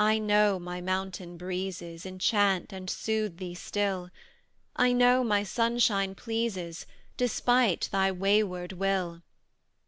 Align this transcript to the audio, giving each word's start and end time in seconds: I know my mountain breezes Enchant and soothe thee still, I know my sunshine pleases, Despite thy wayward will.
I 0.00 0.18
know 0.18 0.58
my 0.58 0.80
mountain 0.80 1.36
breezes 1.36 2.04
Enchant 2.04 2.72
and 2.72 2.90
soothe 2.90 3.36
thee 3.36 3.54
still, 3.54 4.10
I 4.74 4.92
know 4.92 5.22
my 5.22 5.44
sunshine 5.44 6.16
pleases, 6.16 6.86
Despite 7.16 7.88
thy 7.92 8.10
wayward 8.10 8.72
will. 8.72 9.22